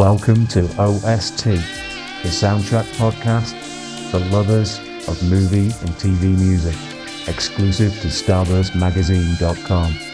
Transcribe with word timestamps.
Welcome 0.00 0.46
to 0.46 0.64
OST, 0.78 1.44
the 1.44 2.30
soundtrack 2.30 2.86
podcast 2.94 3.52
for 4.10 4.18
lovers 4.34 4.78
of 5.06 5.22
movie 5.28 5.66
and 5.66 5.90
TV 6.00 6.38
music, 6.38 6.74
exclusive 7.28 7.92
to 8.00 8.08
StarburstMagazine.com. 8.08 10.09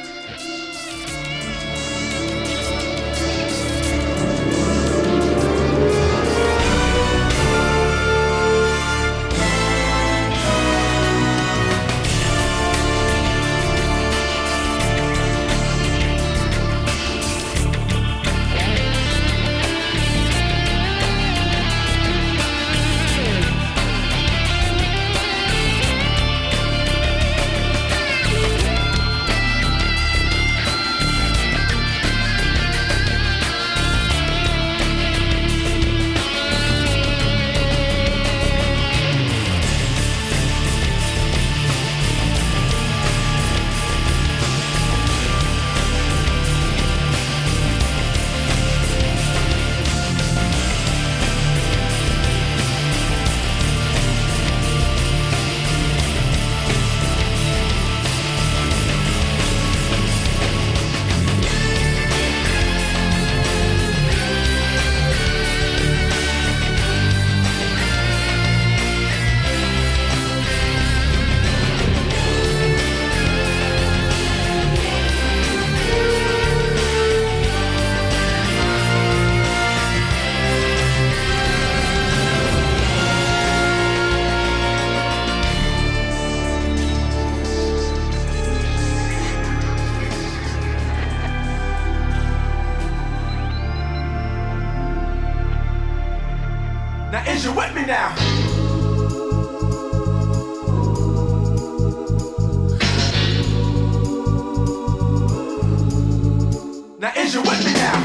Now 107.06 107.12
is 107.22 107.34
you 107.34 107.40
with 107.40 107.64
me 107.64 107.72
now? 107.72 108.02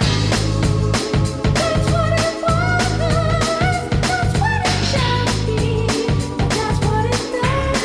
That's 1.57 1.89
what 1.89 2.13
it 2.21 2.35
was. 2.37 2.85
That's 4.05 4.33
what 4.37 4.61
it 4.61 4.81
shall 4.93 5.25
be. 5.47 5.89
That's 6.53 6.79
what 6.85 7.05
it 7.09 7.25
does. 7.33 7.81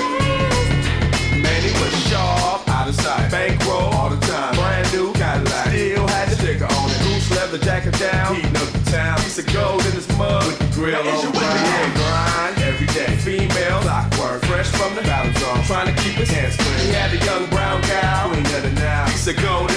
Was 1.80 1.96
sharp, 2.10 2.68
out 2.68 2.88
of 2.88 2.96
sight. 2.96 3.30
Bankroll 3.30 3.94
all 3.96 4.10
the 4.10 4.20
time. 4.26 4.54
Brand 4.56 4.92
new 4.92 5.10
Cadillac. 5.14 5.68
Still 5.68 6.06
had 6.06 6.28
the 6.28 6.36
sticker 6.36 6.66
on 6.66 6.90
it. 6.90 6.98
Goose 7.00 7.30
leather 7.30 7.58
jacket 7.64 7.98
down. 7.98 8.34
Heating 8.34 8.56
up 8.56 8.68
the 8.68 8.90
town. 8.90 9.16
Piece 9.16 9.38
of 9.38 9.46
gold 9.54 9.86
in 9.86 9.92
his 9.92 10.08
mug. 10.18 10.44
With 10.44 10.58
the 10.58 10.68
grill 10.74 11.02
Now, 11.02 11.16
is 11.16 11.22
you 11.22 11.28
on 11.28 11.32
with 11.32 11.40
me 11.40 11.48
grind. 11.64 11.94
grind 11.96 12.58
every 12.60 12.88
day. 12.88 13.16
Female 13.24 13.80
clockwork. 13.80 14.42
Fresh 14.44 14.68
from 14.68 14.94
the 14.94 15.00
battle 15.00 15.32
zone. 15.40 15.64
Trying 15.64 15.94
to 15.94 16.02
keep 16.02 16.12
his 16.20 16.28
hands 16.28 16.56
clean. 16.58 16.78
He 16.80 16.92
had 16.92 17.10
a 17.10 17.24
young 17.24 17.48
brown 17.48 17.80
cow. 17.84 18.28
Of 18.36 18.62
the 18.62 18.70
now. 18.72 19.06
Piece 19.06 19.28
of 19.28 19.36
gold 19.40 19.75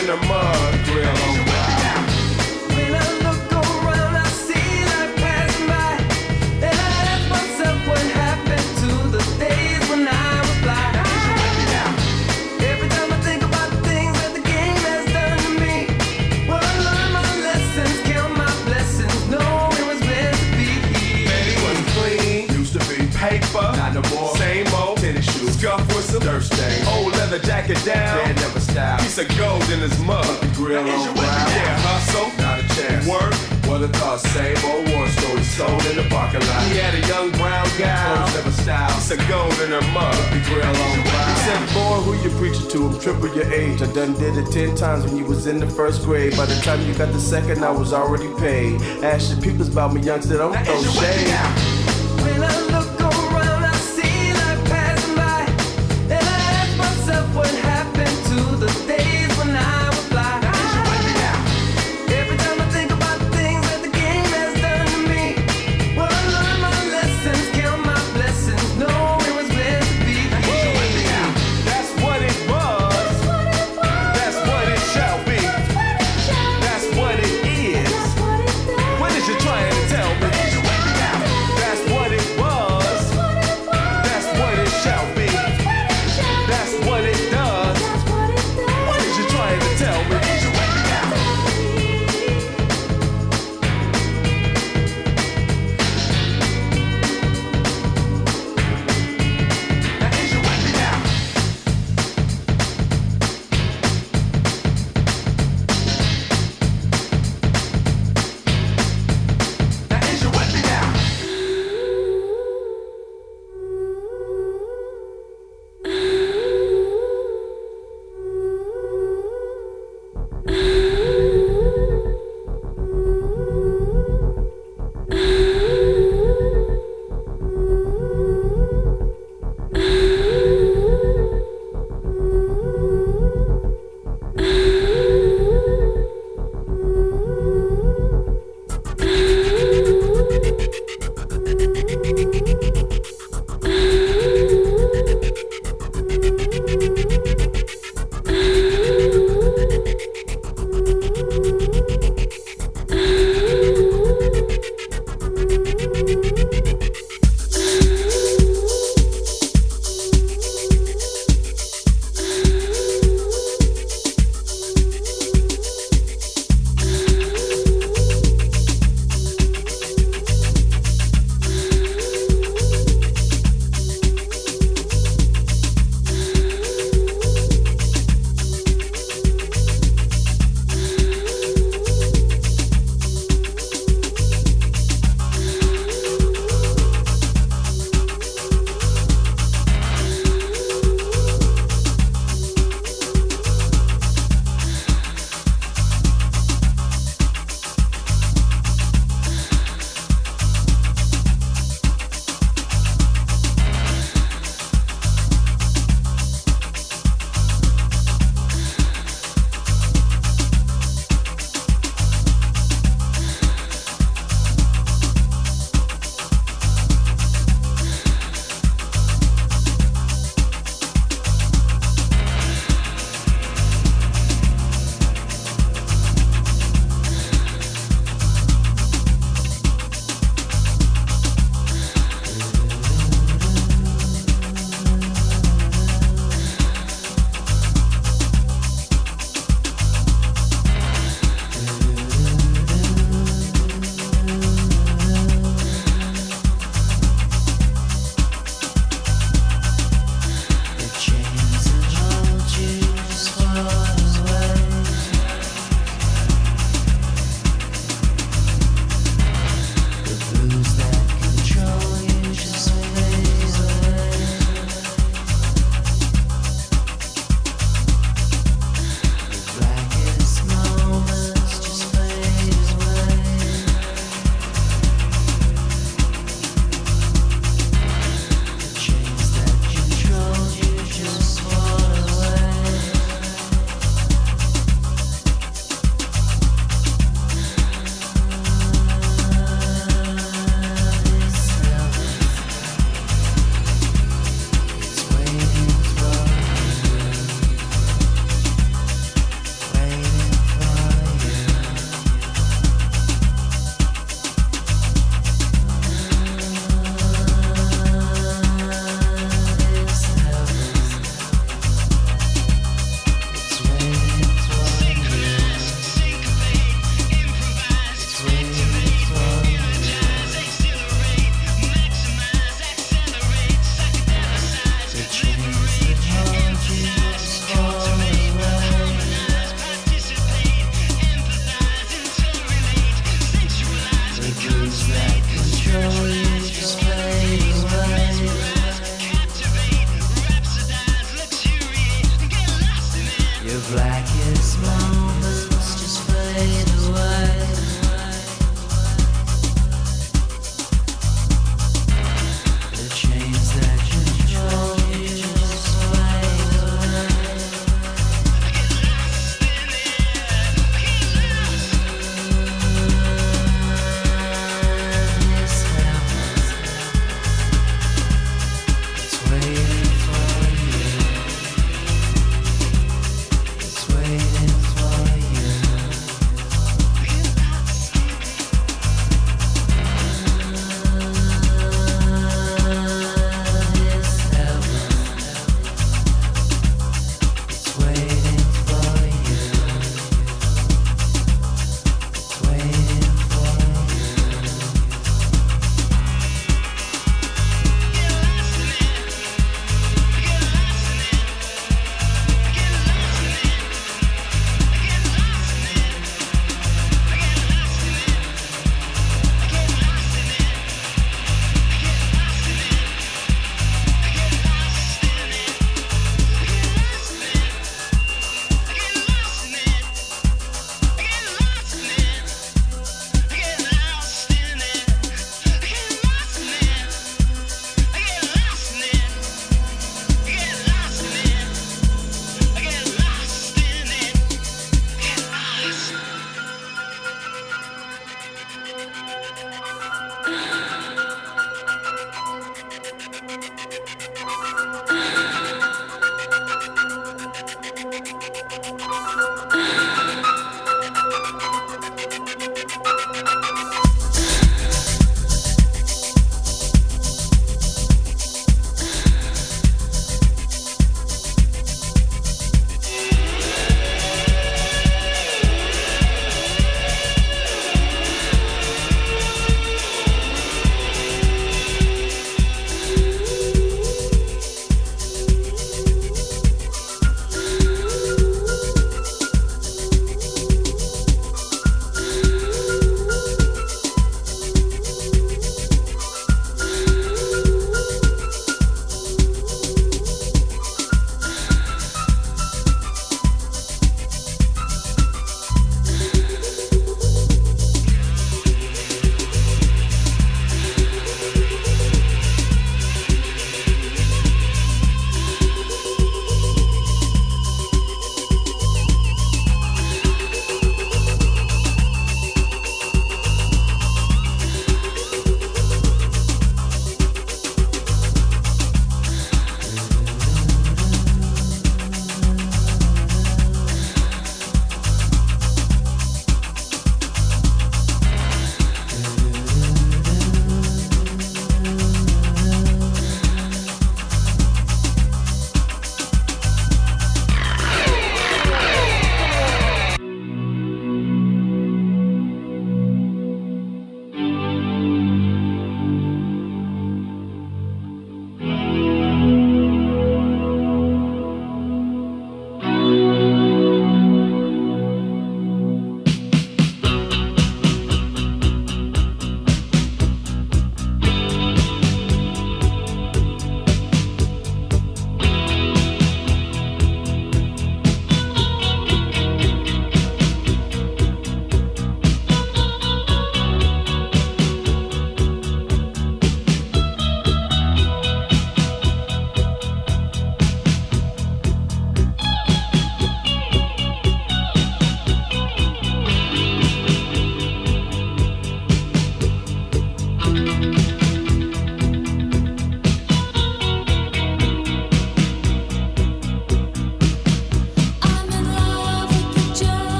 of 29.19 29.37
gold 29.37 29.63
in 29.69 29.79
his 29.79 29.99
mug, 29.99 30.25
grill 30.55 30.79
on 30.79 30.87
you 30.87 31.11
with 31.11 31.19
me 31.19 31.27
now? 31.27 31.47
Yeah, 31.51 31.79
hustle, 31.83 32.31
not 32.39 32.59
a 32.59 32.65
chance. 32.75 33.05
Work, 33.05 33.33
what 33.67 33.83
a 33.83 33.89
thought, 33.99 34.19
same 34.19 34.55
old 34.63 34.87
war 34.95 35.07
story 35.09 35.43
sold 35.43 35.85
in 35.87 35.97
the 35.97 36.07
parking 36.09 36.39
lot. 36.39 36.63
He 36.71 36.77
had 36.77 36.95
a 36.95 37.03
young 37.07 37.31
brown 37.31 37.67
gal, 37.77 38.15
clothes 38.15 38.35
never 38.35 38.51
style. 38.51 38.87
Piece 38.95 39.11
of 39.11 39.19
gold 39.27 39.59
in 39.59 39.71
her 39.75 39.83
mug, 39.91 40.15
grill 40.47 40.63
on. 40.63 40.95
He 41.03 41.35
said, 41.43 41.59
boy, 41.75 41.99
who 42.07 42.15
you 42.23 42.31
preaching 42.39 42.69
to? 42.69 42.87
I'm 42.87 42.99
triple 42.99 43.33
your 43.35 43.51
age. 43.51 43.81
I 43.81 43.91
done 43.91 44.13
did 44.13 44.37
it 44.37 44.51
ten 44.51 44.75
times 44.75 45.03
when 45.03 45.17
you 45.17 45.25
was 45.25 45.47
in 45.47 45.59
the 45.59 45.67
first 45.67 46.05
grade. 46.05 46.37
By 46.37 46.45
the 46.45 46.55
time 46.61 46.79
you 46.87 46.93
got 46.93 47.11
the 47.11 47.19
second, 47.19 47.63
I 47.63 47.71
was 47.71 47.91
already 47.91 48.31
paid. 48.39 48.81
Ask 49.03 49.31
your 49.31 49.41
peoples 49.41 49.67
about 49.67 49.93
me, 49.93 50.01
youngster, 50.01 50.37
don't 50.37 50.53
Now, 50.53 50.63
throw 50.63 50.75
is 50.75 50.83
you 50.85 51.01
with 51.01 51.27
shade. 51.27 51.68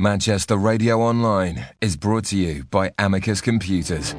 Manchester 0.00 0.56
Radio 0.56 1.00
Online 1.00 1.66
is 1.80 1.96
brought 1.96 2.24
to 2.26 2.36
you 2.36 2.64
by 2.64 2.92
Amicus 2.98 3.40
Computers. 3.40 4.16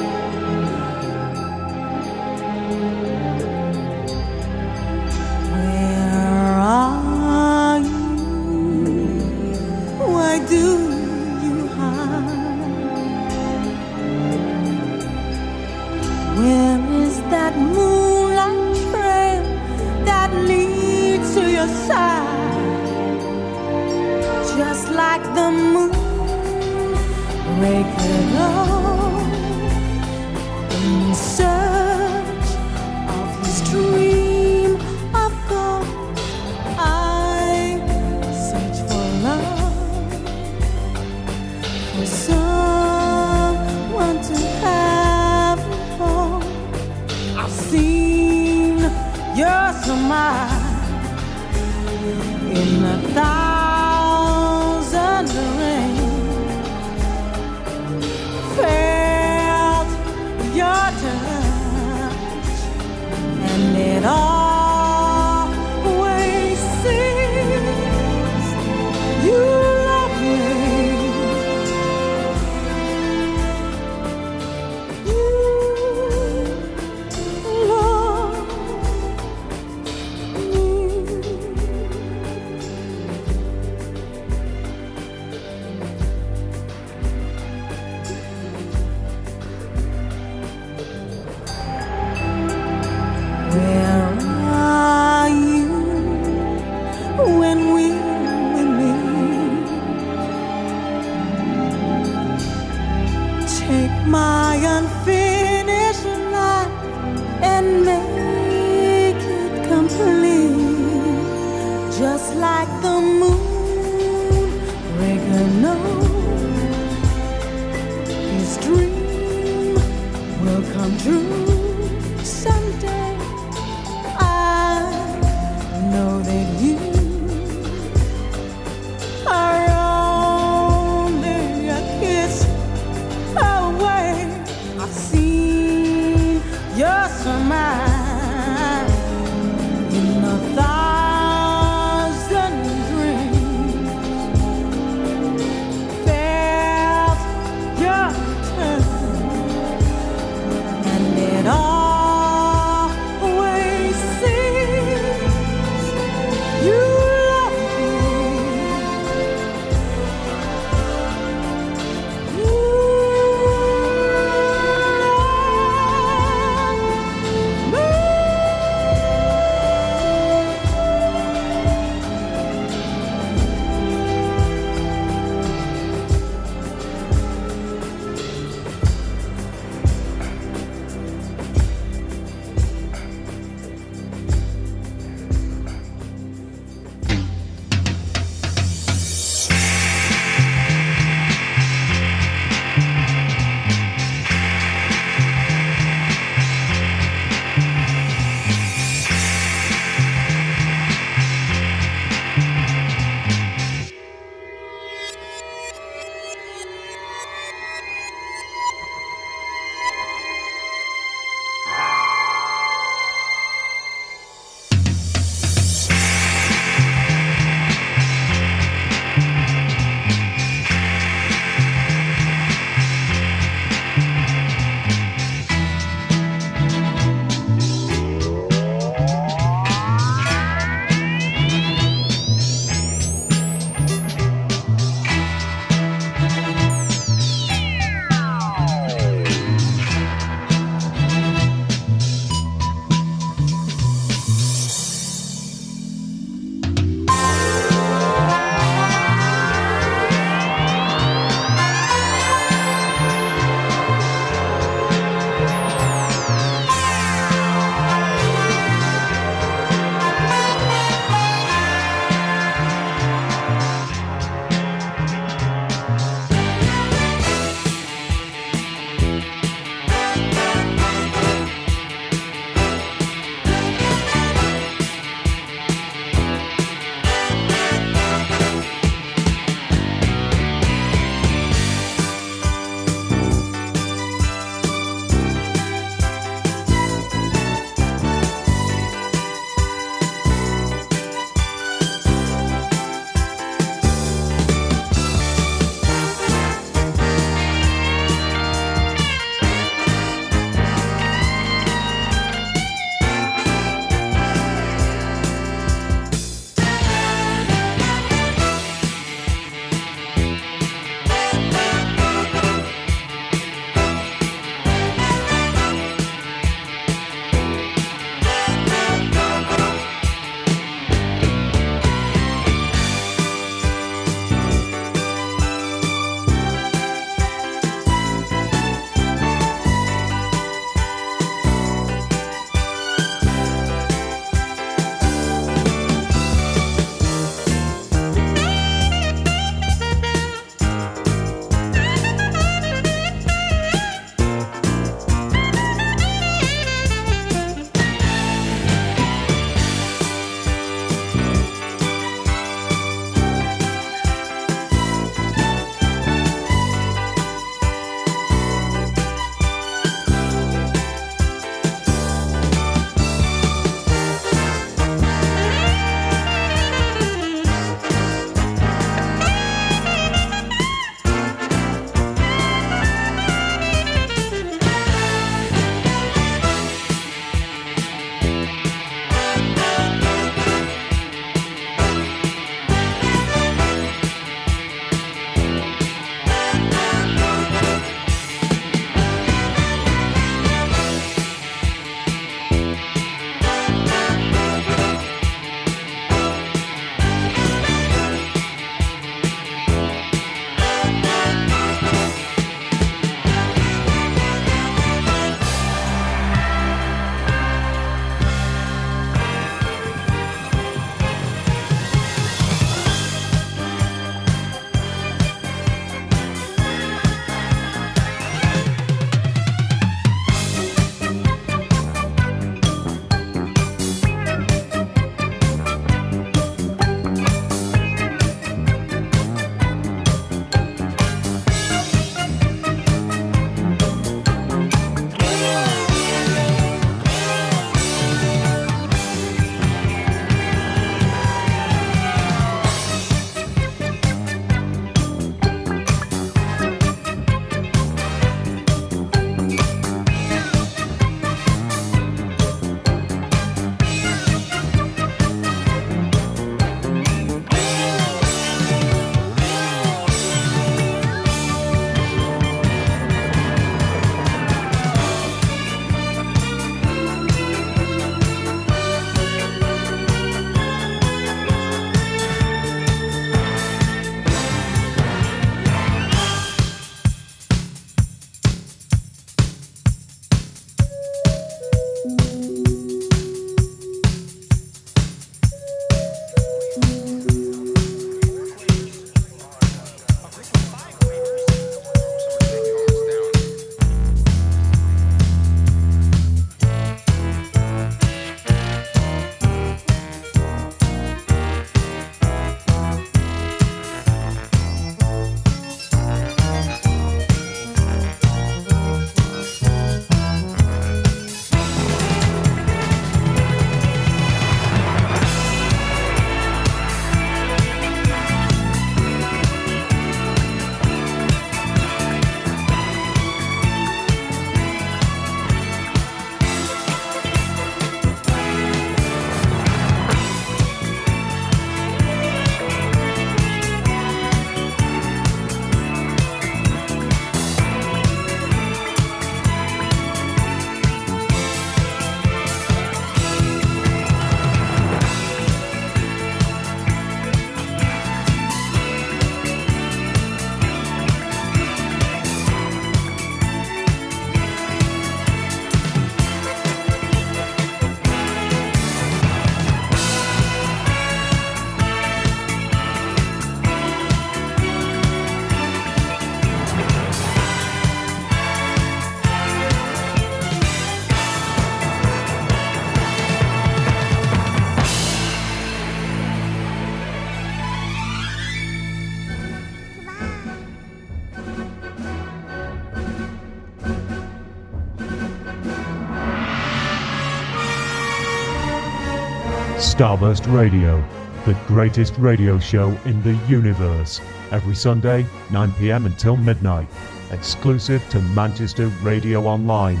Starburst 589.98 590.46
Radio, 590.54 591.02
the 591.44 591.54
greatest 591.66 592.16
radio 592.18 592.56
show 592.60 592.96
in 593.04 593.20
the 593.24 593.34
universe. 593.48 594.20
Every 594.52 594.76
Sunday, 594.76 595.26
9 595.50 595.72
pm 595.72 596.06
until 596.06 596.36
midnight. 596.36 596.86
Exclusive 597.32 598.08
to 598.10 598.20
Manchester 598.20 598.86
Radio 599.02 599.42
Online. 599.42 600.00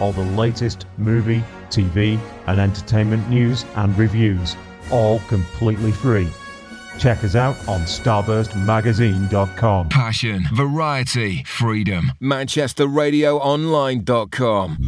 All 0.00 0.10
the 0.10 0.20
latest 0.20 0.86
movie, 0.98 1.44
TV, 1.70 2.18
and 2.48 2.58
entertainment 2.58 3.30
news 3.30 3.64
and 3.76 3.96
reviews, 3.96 4.56
all 4.90 5.20
completely 5.28 5.92
free. 5.92 6.26
Check 6.98 7.22
us 7.22 7.36
out 7.36 7.56
on 7.68 7.82
starburstmagazine.com. 7.82 9.90
Passion, 9.90 10.42
variety, 10.54 11.44
freedom. 11.44 12.10
ManchesterRadioOnline.com. 12.20 14.85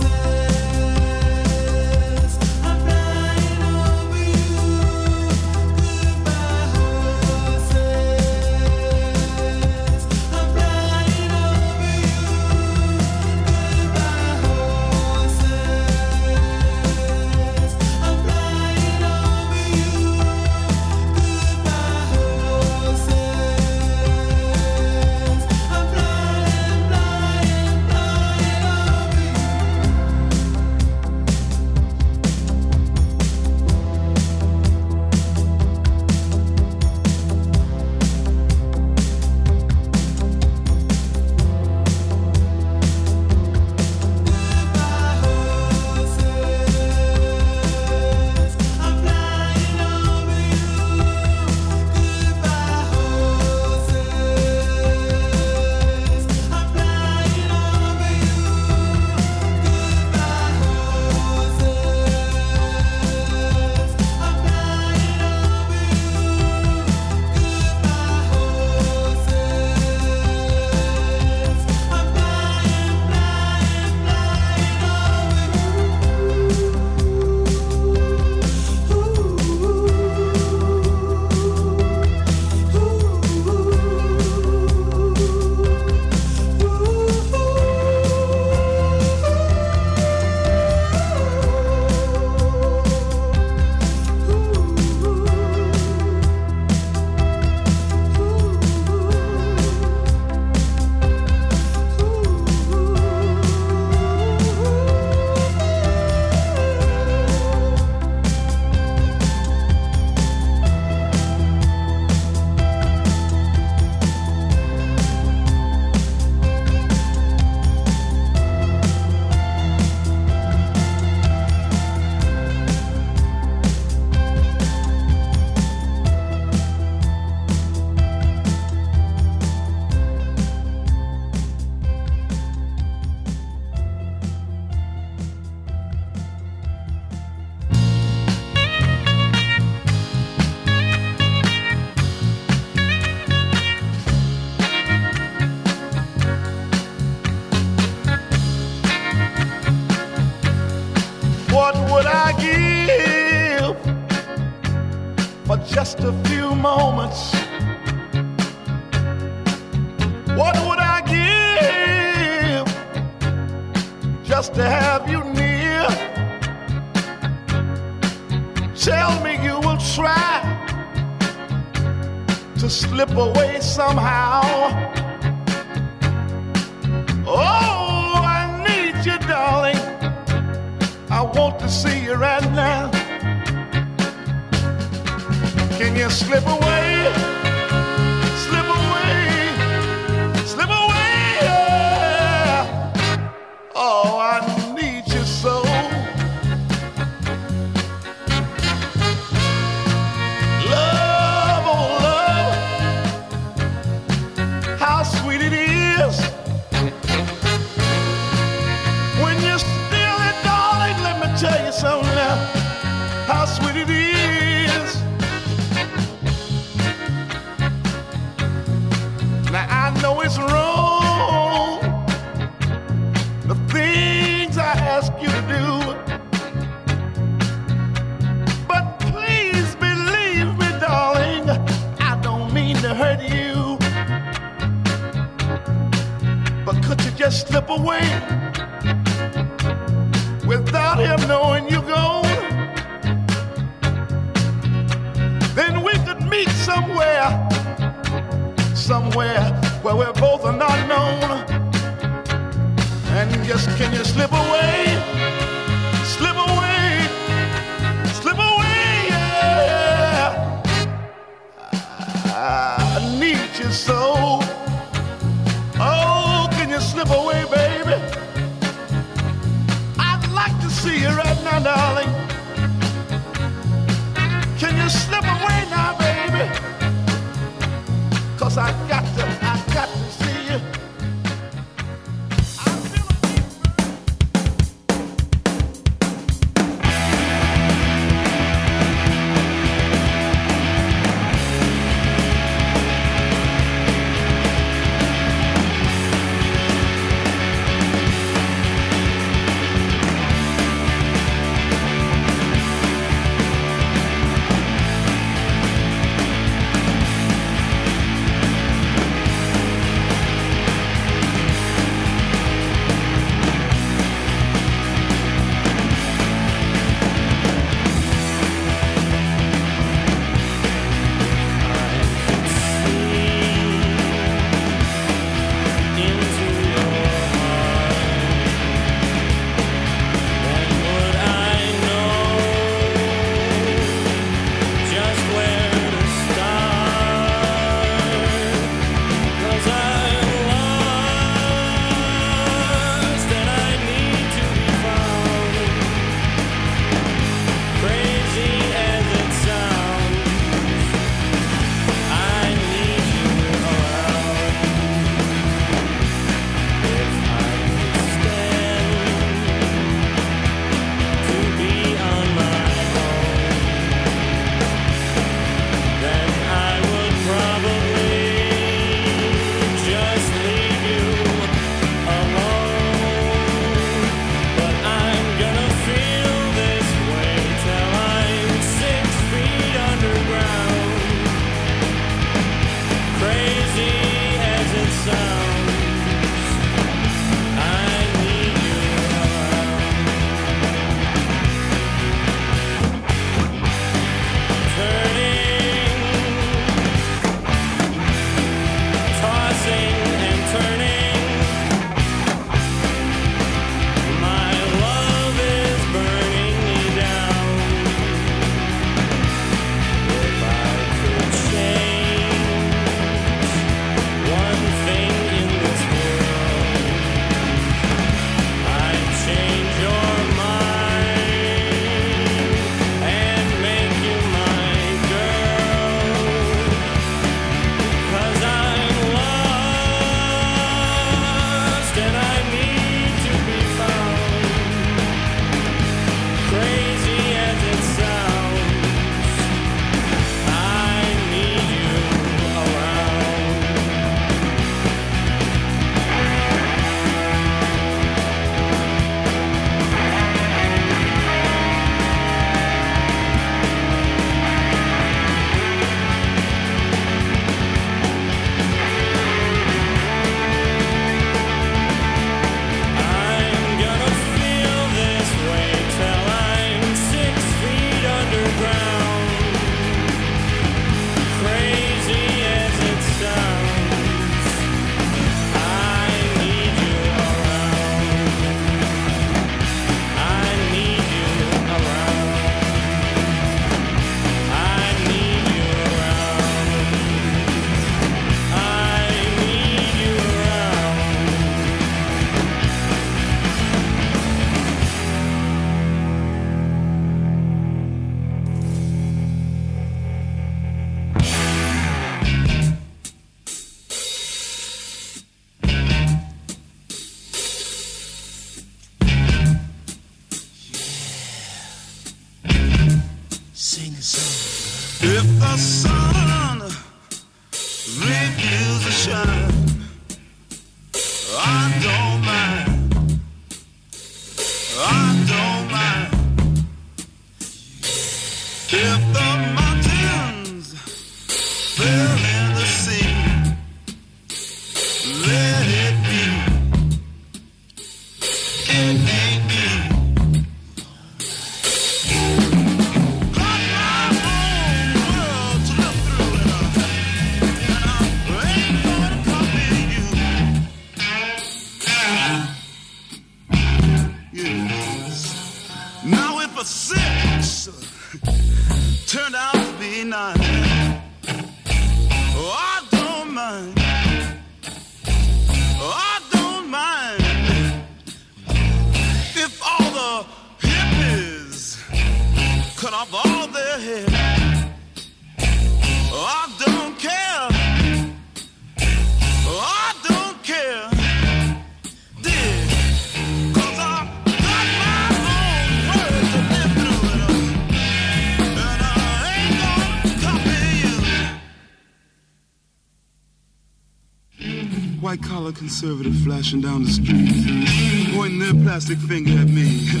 conservative 595.71 596.13
flashing 596.25 596.59
down 596.59 596.83
the 596.83 596.91
street, 596.91 598.13
pointing 598.13 598.39
their 598.39 598.53
plastic 598.65 598.97
finger 598.97 599.31
at 599.39 599.47
me. 599.47 600.00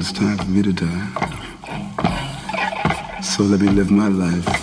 it's 0.00 0.12
time 0.12 0.36
for 0.36 0.44
me 0.44 0.62
to 0.62 0.72
die. 0.72 1.08
So 3.22 3.42
let 3.42 3.60
me 3.60 3.68
live 3.68 3.90
my 3.90 4.08
life. 4.08 4.57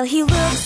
Well, 0.00 0.06
he 0.08 0.22
looks 0.22 0.59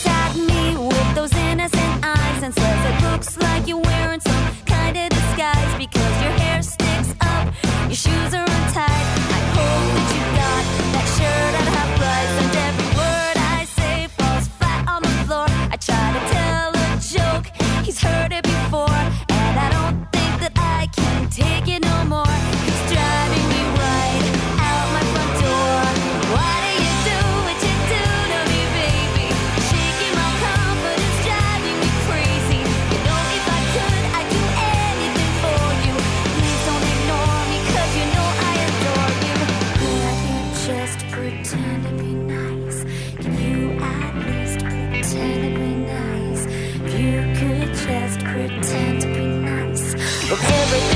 look, 50.34 50.42
everything 50.42 50.93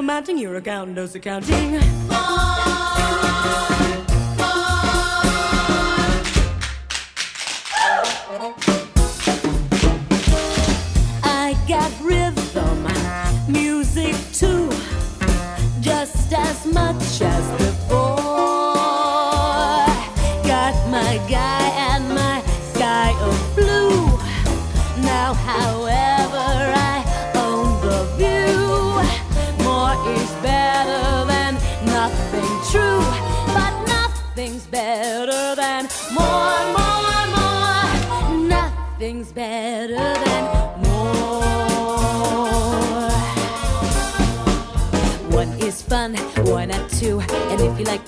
Number 0.00 0.14
mounting, 0.14 0.38
your 0.38 0.54
account 0.54 0.94
does 0.94 1.12
the 1.12 1.20
counting. 1.20 1.78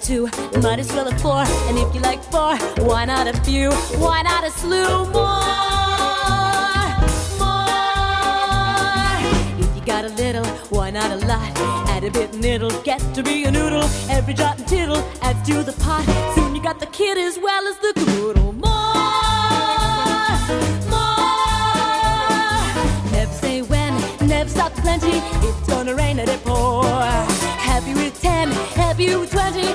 Two, 0.02 0.28
might 0.60 0.78
as 0.80 0.92
well 0.92 1.08
have 1.08 1.20
four. 1.20 1.44
And 1.68 1.78
if 1.78 1.94
you 1.94 2.00
like 2.00 2.22
four, 2.24 2.56
why 2.84 3.04
not 3.04 3.26
a 3.28 3.32
few? 3.42 3.70
Why 3.98 4.22
not 4.22 4.44
a 4.44 4.50
slew 4.50 5.06
more? 5.12 5.42
More. 7.38 7.62
If 9.60 9.76
you 9.76 9.82
got 9.86 10.04
a 10.04 10.08
little, 10.08 10.44
why 10.70 10.90
not 10.90 11.10
a 11.10 11.16
lot? 11.26 11.50
Add 11.88 12.04
a 12.04 12.10
bit 12.10 12.32
and 12.34 12.44
it'll 12.44 12.82
get 12.82 13.00
to 13.14 13.22
be 13.22 13.44
a 13.44 13.50
noodle. 13.50 13.88
Every 14.10 14.34
jot 14.34 14.58
and 14.58 14.66
tittle 14.66 15.02
adds 15.22 15.48
to 15.48 15.62
the 15.62 15.72
pot. 15.72 16.04
Soon 16.34 16.54
you 16.56 16.62
got 16.62 16.80
the 16.80 16.86
kid 16.86 17.16
as 17.16 17.38
well 17.38 17.66
as 17.68 17.78
the 17.78 17.92
caboodle. 17.94 18.52
More, 18.52 18.72
more. 20.90 21.52
Never 23.12 23.32
say 23.32 23.62
when, 23.62 23.94
never 24.26 24.50
stop 24.50 24.72
plenty. 24.74 25.22
It's 25.46 25.66
gonna 25.68 25.94
rain, 25.94 26.16
let 26.16 26.28
it 26.28 26.42
pour. 26.44 26.84
Happy 26.84 27.94
with 27.94 28.20
ten, 28.20 28.50
happy 28.74 29.14
with 29.16 29.30
twenty. 29.30 29.72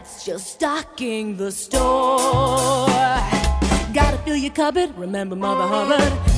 That's 0.00 0.24
just 0.24 0.46
stocking 0.46 1.36
the 1.36 1.52
store. 1.52 2.86
Gotta 3.92 4.16
fill 4.24 4.34
your 4.34 4.50
cupboard, 4.50 4.96
remember 4.96 5.36
Mother 5.36 5.68
Hubbard. 5.68 6.30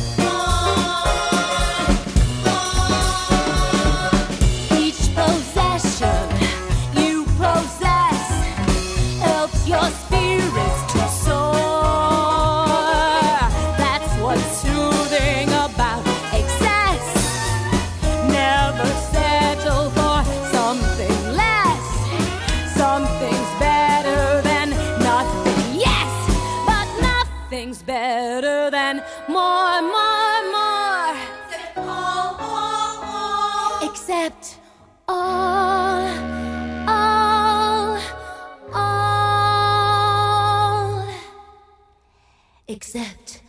Except 42.75 43.43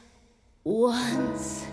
once 0.66 1.66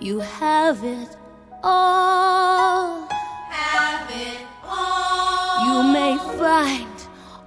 you 0.00 0.18
have 0.18 0.82
it 0.82 1.16
all. 1.62 3.06
Have 3.08 4.10
it 4.10 4.40
all. 4.64 5.64
You 5.64 5.92
may 5.92 6.18
find 6.36 6.88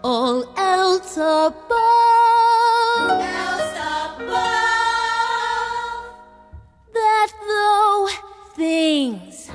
all 0.06 0.46
else 0.58 1.18
above. 1.18 1.66
Else 3.12 3.76
above. 4.08 4.32
That 6.94 7.30
though 7.46 8.08
things 8.56 9.52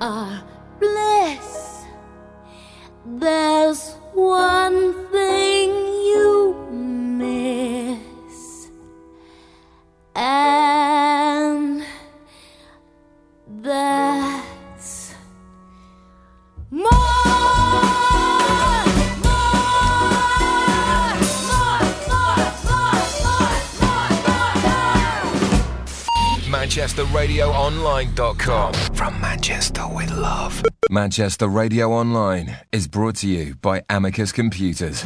are 0.00 0.42
bliss, 0.80 1.84
there's 3.06 3.61
ManchesterRadioOnline.com. 27.22 28.74
From 28.94 29.20
Manchester 29.20 29.82
with 29.94 30.10
love. 30.10 30.62
Manchester 30.90 31.46
Radio 31.46 31.92
Online 31.92 32.56
is 32.72 32.88
brought 32.88 33.16
to 33.16 33.28
you 33.28 33.54
by 33.56 33.82
Amicus 33.88 34.32
Computers. 34.32 35.04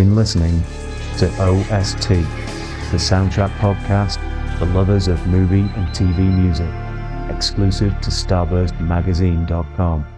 Been 0.00 0.16
listening 0.16 0.62
to 1.18 1.26
OST, 1.42 2.08
the 2.08 2.96
soundtrack 2.96 3.50
podcast 3.58 4.16
for 4.58 4.64
lovers 4.64 5.08
of 5.08 5.26
movie 5.26 5.68
and 5.76 5.86
TV 5.88 6.20
music, 6.20 6.70
exclusive 7.28 7.92
to 8.00 8.08
StarburstMagazine.com. 8.08 10.09